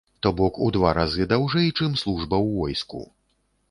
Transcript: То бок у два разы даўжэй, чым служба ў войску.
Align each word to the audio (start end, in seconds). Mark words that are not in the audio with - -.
То 0.25 0.29
бок 0.39 0.55
у 0.67 0.69
два 0.77 0.93
разы 0.99 1.29
даўжэй, 1.35 1.69
чым 1.77 1.91
служба 2.05 2.35
ў 2.45 2.61
войску. 2.61 3.09